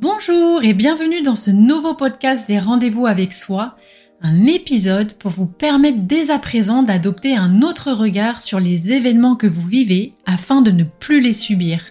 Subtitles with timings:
[0.00, 3.74] Bonjour et bienvenue dans ce nouveau podcast des rendez-vous avec soi,
[4.22, 9.34] un épisode pour vous permettre dès à présent d'adopter un autre regard sur les événements
[9.34, 11.82] que vous vivez afin de ne plus les subir.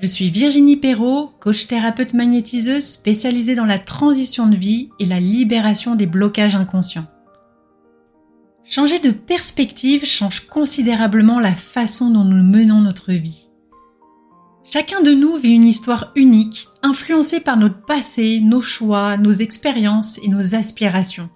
[0.00, 5.18] Je suis Virginie Perrault, coach thérapeute magnétiseuse spécialisée dans la transition de vie et la
[5.18, 7.08] libération des blocages inconscients.
[8.62, 13.48] Changer de perspective change considérablement la façon dont nous menons notre vie.
[14.64, 20.18] Chacun de nous vit une histoire unique, influencée par notre passé, nos choix, nos expériences
[20.22, 21.28] et nos aspirations.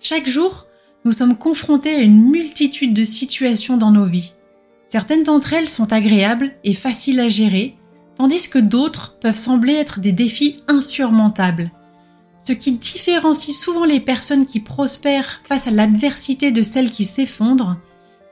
[0.00, 0.66] Chaque jour,
[1.04, 4.34] nous sommes confrontés à une multitude de situations dans nos vies.
[4.88, 7.76] Certaines d'entre elles sont agréables et faciles à gérer,
[8.16, 11.70] tandis que d'autres peuvent sembler être des défis insurmontables.
[12.44, 17.76] Ce qui différencie souvent les personnes qui prospèrent face à l'adversité de celles qui s'effondrent,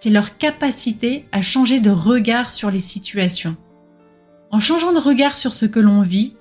[0.00, 3.56] c'est leur capacité à changer de regard sur les situations.
[4.50, 6.36] En changeant de regard sur ce que l'on vit,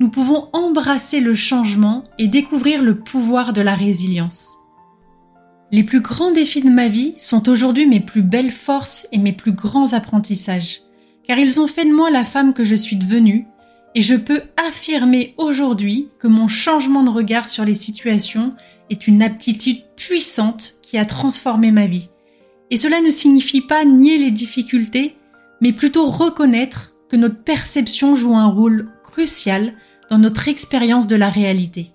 [0.00, 4.54] nous pouvons embrasser le changement et découvrir le pouvoir de la résilience.
[5.70, 9.32] Les plus grands défis de ma vie sont aujourd'hui mes plus belles forces et mes
[9.32, 10.80] plus grands apprentissages,
[11.24, 13.46] car ils ont fait de moi la femme que je suis devenue,
[13.94, 18.54] et je peux affirmer aujourd'hui que mon changement de regard sur les situations
[18.90, 22.08] est une aptitude puissante qui a transformé ma vie.
[22.70, 25.16] Et cela ne signifie pas nier les difficultés,
[25.60, 29.74] mais plutôt reconnaître que notre perception joue un rôle crucial
[30.10, 31.92] dans notre expérience de la réalité.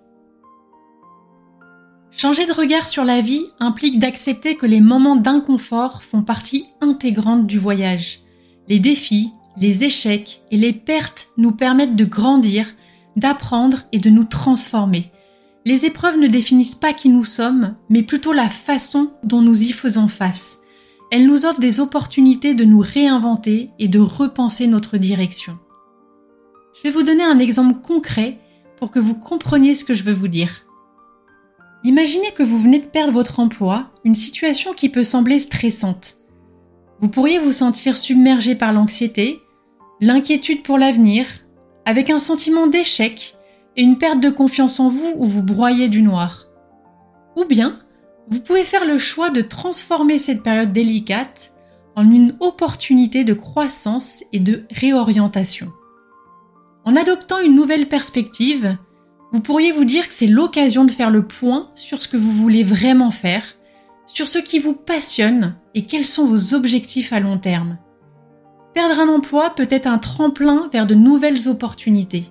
[2.12, 7.48] Changer de regard sur la vie implique d'accepter que les moments d'inconfort font partie intégrante
[7.48, 8.20] du voyage.
[8.68, 12.68] Les défis, les échecs et les pertes nous permettent de grandir,
[13.16, 15.12] d'apprendre et de nous transformer.
[15.66, 19.72] Les épreuves ne définissent pas qui nous sommes, mais plutôt la façon dont nous y
[19.72, 20.63] faisons face
[21.14, 25.60] elle nous offre des opportunités de nous réinventer et de repenser notre direction.
[26.76, 28.40] Je vais vous donner un exemple concret
[28.80, 30.66] pour que vous compreniez ce que je veux vous dire.
[31.84, 36.16] Imaginez que vous venez de perdre votre emploi, une situation qui peut sembler stressante.
[37.00, 39.40] Vous pourriez vous sentir submergé par l'anxiété,
[40.02, 41.28] l'inquiétude pour l'avenir,
[41.86, 43.36] avec un sentiment d'échec
[43.78, 46.48] et une perte de confiance en vous où vous broyez du noir.
[47.38, 47.78] Ou bien,
[48.30, 51.54] vous pouvez faire le choix de transformer cette période délicate
[51.96, 55.72] en une opportunité de croissance et de réorientation.
[56.86, 58.78] En adoptant une nouvelle perspective,
[59.32, 62.32] vous pourriez vous dire que c'est l'occasion de faire le point sur ce que vous
[62.32, 63.44] voulez vraiment faire,
[64.06, 67.78] sur ce qui vous passionne et quels sont vos objectifs à long terme.
[68.74, 72.26] Perdre un emploi peut être un tremplin vers de nouvelles opportunités.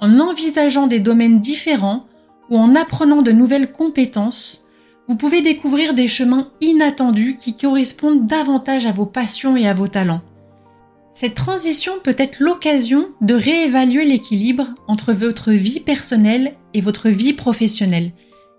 [0.00, 2.06] En envisageant des domaines différents
[2.50, 4.71] ou en apprenant de nouvelles compétences,
[5.12, 9.86] vous pouvez découvrir des chemins inattendus qui correspondent davantage à vos passions et à vos
[9.86, 10.22] talents.
[11.12, 17.34] Cette transition peut être l'occasion de réévaluer l'équilibre entre votre vie personnelle et votre vie
[17.34, 18.12] professionnelle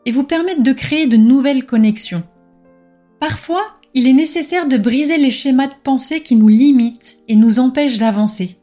[0.06, 2.22] et vous permettre de créer de nouvelles connexions.
[3.19, 7.58] Parfois, il est nécessaire de briser les schémas de pensée qui nous limitent et nous
[7.58, 8.58] empêchent d'avancer.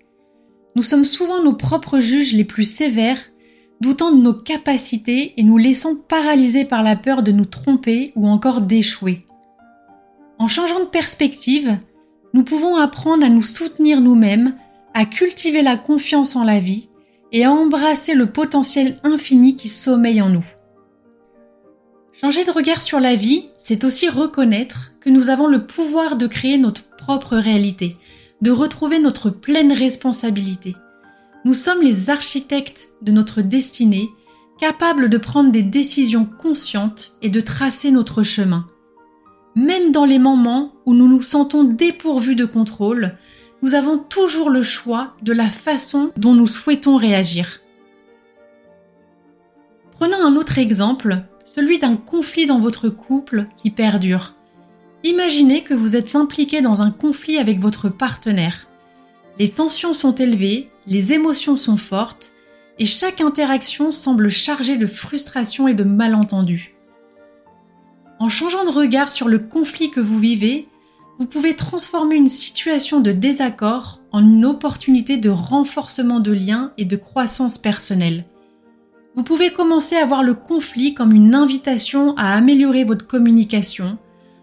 [0.76, 3.32] Nous sommes souvent nos propres juges les plus sévères
[3.80, 8.28] doutant de nos capacités et nous laissant paralysés par la peur de nous tromper ou
[8.28, 9.20] encore d'échouer.
[10.38, 11.78] En changeant de perspective,
[12.34, 14.54] nous pouvons apprendre à nous soutenir nous-mêmes,
[14.94, 16.88] à cultiver la confiance en la vie
[17.32, 20.44] et à embrasser le potentiel infini qui sommeille en nous.
[22.12, 26.26] Changer de regard sur la vie, c'est aussi reconnaître que nous avons le pouvoir de
[26.26, 27.96] créer notre propre réalité,
[28.42, 30.74] de retrouver notre pleine responsabilité.
[31.44, 34.10] Nous sommes les architectes de notre destinée,
[34.58, 38.66] capables de prendre des décisions conscientes et de tracer notre chemin.
[39.56, 43.16] Même dans les moments où nous nous sentons dépourvus de contrôle,
[43.62, 47.60] nous avons toujours le choix de la façon dont nous souhaitons réagir.
[49.92, 54.34] Prenons un autre exemple, celui d'un conflit dans votre couple qui perdure.
[55.04, 58.69] Imaginez que vous êtes impliqué dans un conflit avec votre partenaire.
[59.40, 62.32] Les tensions sont élevées, les émotions sont fortes,
[62.78, 66.74] et chaque interaction semble chargée de frustration et de malentendus.
[68.18, 70.66] En changeant de regard sur le conflit que vous vivez,
[71.18, 76.84] vous pouvez transformer une situation de désaccord en une opportunité de renforcement de liens et
[76.84, 78.26] de croissance personnelle.
[79.16, 83.96] Vous pouvez commencer à voir le conflit comme une invitation à améliorer votre communication,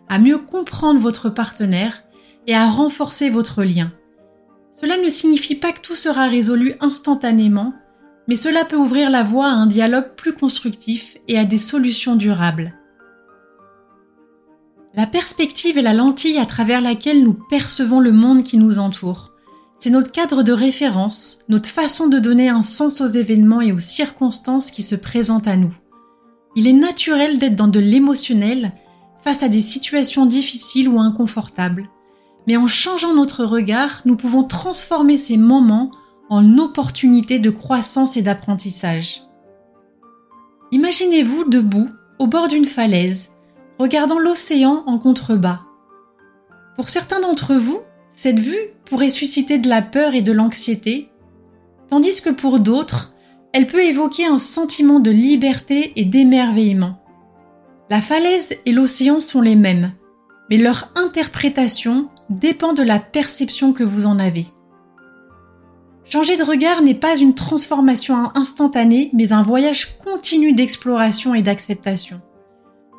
[0.10, 2.02] à mieux comprendre votre partenaire
[2.48, 3.92] et à renforcer votre lien.
[4.80, 7.74] Cela ne signifie pas que tout sera résolu instantanément,
[8.28, 12.16] mais cela peut ouvrir la voie à un dialogue plus constructif et à des solutions
[12.16, 12.76] durables.
[14.94, 19.34] La perspective est la lentille à travers laquelle nous percevons le monde qui nous entoure.
[19.80, 23.80] C'est notre cadre de référence, notre façon de donner un sens aux événements et aux
[23.80, 25.74] circonstances qui se présentent à nous.
[26.56, 28.72] Il est naturel d'être dans de l'émotionnel
[29.24, 31.90] face à des situations difficiles ou inconfortables.
[32.48, 35.92] Mais en changeant notre regard, nous pouvons transformer ces moments
[36.30, 39.24] en opportunités de croissance et d'apprentissage.
[40.72, 41.88] Imaginez-vous debout
[42.20, 43.34] au bord d'une falaise,
[43.80, 45.62] regardant l'océan en contrebas.
[46.76, 47.80] Pour certains d'entre vous,
[48.10, 51.10] cette vue pourrait susciter de la peur et de l'anxiété,
[51.88, 53.14] tandis que pour d'autres,
[53.54, 57.00] elle peut évoquer un sentiment de liberté et d'émerveillement.
[57.90, 59.94] La falaise et l'océan sont les mêmes,
[60.50, 64.46] mais leur interprétation dépend de la perception que vous en avez.
[66.06, 72.22] Changer de regard n'est pas une transformation instantanée, mais un voyage continu d'exploration et d'acceptation.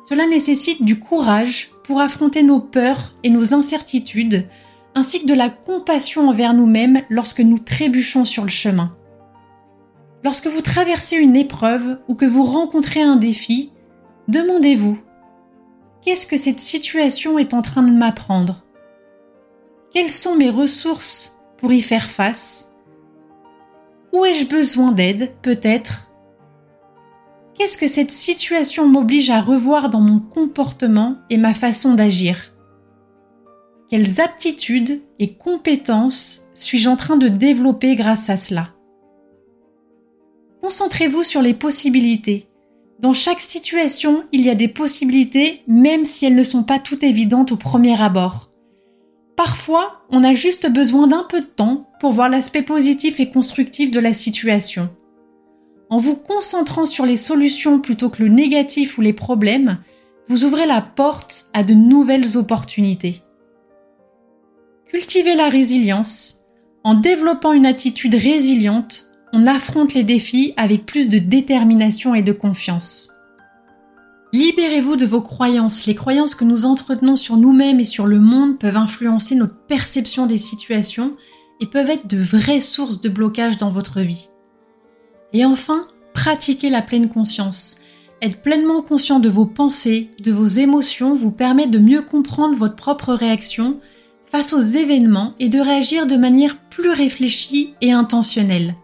[0.07, 4.47] Cela nécessite du courage pour affronter nos peurs et nos incertitudes,
[4.93, 8.95] ainsi que de la compassion envers nous-mêmes lorsque nous trébuchons sur le chemin.
[10.23, 13.71] Lorsque vous traversez une épreuve ou que vous rencontrez un défi,
[14.27, 14.99] demandez-vous
[16.01, 18.63] Qu'est-ce que cette situation est en train de m'apprendre?
[19.91, 22.75] Quelles sont mes ressources pour y faire face?
[24.13, 26.11] Où ai-je besoin d'aide, peut-être?
[27.55, 32.53] Qu'est-ce que cette situation m'oblige à revoir dans mon comportement et ma façon d'agir?
[33.89, 38.69] Quelles aptitudes et compétences suis-je en train de développer grâce à cela?
[40.61, 42.47] Concentrez-vous sur les possibilités.
[42.99, 47.03] Dans chaque situation, il y a des possibilités, même si elles ne sont pas toutes
[47.03, 48.48] évidentes au premier abord.
[49.39, 53.89] Parfois, on a juste besoin d'un peu de temps pour voir l'aspect positif et constructif
[53.89, 54.89] de la situation.
[55.89, 59.77] En vous concentrant sur les solutions plutôt que le négatif ou les problèmes,
[60.27, 63.21] vous ouvrez la porte à de nouvelles opportunités.
[64.87, 66.41] Cultivez la résilience.
[66.83, 72.33] En développant une attitude résiliente, on affronte les défis avec plus de détermination et de
[72.33, 73.13] confiance.
[74.31, 75.87] Libérez-vous de vos croyances.
[75.87, 80.27] Les croyances que nous entretenons sur nous-mêmes et sur le monde peuvent influencer notre perception
[80.27, 81.15] des situations
[81.59, 84.29] et peuvent être de vraies sources de blocage dans votre vie.
[85.33, 87.79] Et enfin, pratiquez la pleine conscience.
[88.21, 92.75] Être pleinement conscient de vos pensées, de vos émotions vous permet de mieux comprendre votre
[92.75, 93.79] propre réaction
[94.25, 98.75] face aux événements et de réagir de manière plus réfléchie et intentionnelle.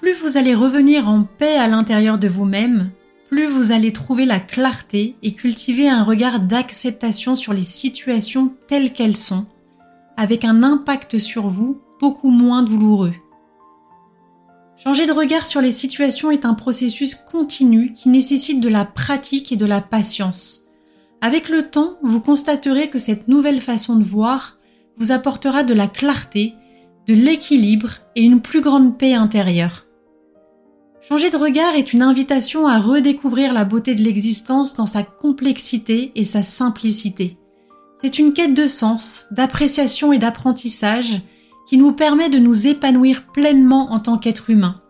[0.00, 2.92] Plus vous allez revenir en paix à l'intérieur de vous-même,
[3.28, 8.92] plus vous allez trouver la clarté et cultiver un regard d'acceptation sur les situations telles
[8.92, 9.46] qu'elles sont,
[10.16, 13.14] avec un impact sur vous beaucoup moins douloureux.
[14.76, 19.50] Changer de regard sur les situations est un processus continu qui nécessite de la pratique
[19.50, 20.66] et de la patience.
[21.20, 24.58] Avec le temps, vous constaterez que cette nouvelle façon de voir
[24.96, 26.54] vous apportera de la clarté,
[27.08, 29.87] de l'équilibre et une plus grande paix intérieure.
[31.08, 36.12] Changer de regard est une invitation à redécouvrir la beauté de l'existence dans sa complexité
[36.14, 37.38] et sa simplicité.
[38.02, 41.22] C'est une quête de sens, d'appréciation et d'apprentissage
[41.66, 44.82] qui nous permet de nous épanouir pleinement en tant qu'être humain.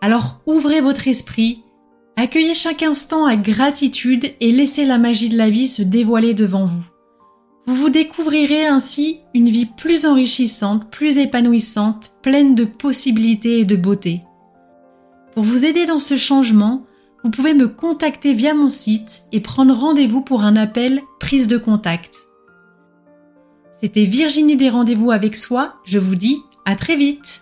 [0.00, 1.62] Alors ouvrez votre esprit,
[2.16, 6.64] accueillez chaque instant avec gratitude et laissez la magie de la vie se dévoiler devant
[6.64, 6.84] vous.
[7.66, 13.76] Vous vous découvrirez ainsi une vie plus enrichissante, plus épanouissante, pleine de possibilités et de
[13.76, 14.22] beauté.
[15.40, 16.84] Pour vous aider dans ce changement,
[17.24, 21.56] vous pouvez me contacter via mon site et prendre rendez-vous pour un appel prise de
[21.56, 22.28] contact.
[23.72, 27.39] C'était Virginie des rendez-vous avec soi, je vous dis à très vite